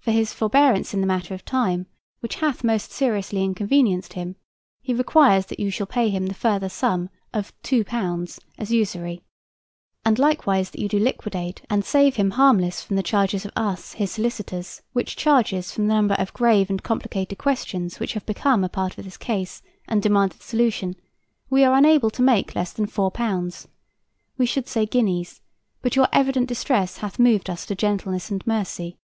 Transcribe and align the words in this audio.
For 0.00 0.12
his 0.12 0.32
forbearance 0.32 0.94
in 0.94 1.00
the 1.00 1.06
matter 1.08 1.34
of 1.34 1.44
time, 1.44 1.86
which 2.20 2.36
hath 2.36 2.62
most 2.62 2.92
seriously 2.92 3.42
inconvenienced 3.42 4.12
him, 4.12 4.36
he 4.80 4.94
requires 4.94 5.46
that 5.46 5.58
you 5.58 5.68
shall 5.68 5.88
pay 5.88 6.10
him 6.10 6.26
the 6.26 6.32
further 6.34 6.68
sum 6.68 7.10
of 7.34 7.52
£2 7.64 8.38
as 8.56 8.70
usury, 8.70 9.24
and 10.04 10.16
likewise 10.16 10.70
that 10.70 10.78
you 10.78 10.88
do 10.88 11.00
liquidate 11.00 11.62
and 11.68 11.84
save 11.84 12.14
him 12.14 12.30
harmless 12.30 12.84
from 12.84 12.94
the 12.94 13.02
charges 13.02 13.44
of 13.44 13.50
us, 13.56 13.94
his 13.94 14.12
solicitors, 14.12 14.80
which 14.92 15.16
charges, 15.16 15.72
from 15.72 15.88
the 15.88 15.94
number 15.94 16.14
of 16.20 16.32
grave 16.32 16.70
and 16.70 16.84
complicated 16.84 17.38
questions 17.38 17.98
which 17.98 18.12
have 18.12 18.24
become 18.24 18.62
a 18.62 18.68
part 18.68 18.96
of 18.98 19.04
this 19.04 19.16
case 19.16 19.60
and 19.88 20.04
demanded 20.04 20.40
solution, 20.40 20.94
we 21.50 21.64
are 21.64 21.76
unable 21.76 22.10
to 22.10 22.22
make 22.22 22.54
less 22.54 22.72
than 22.72 22.86
£4. 22.86 23.66
We 24.38 24.46
should 24.46 24.68
say 24.68 24.86
guineas, 24.86 25.40
but 25.82 25.96
your 25.96 26.06
evident 26.12 26.46
distress 26.46 26.98
hath 26.98 27.18
moved 27.18 27.50
us 27.50 27.66
to 27.66 27.74
gentleness 27.74 28.30
and 28.30 28.46
mercy. 28.46 28.98